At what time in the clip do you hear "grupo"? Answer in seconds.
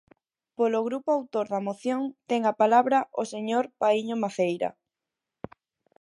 0.87-1.09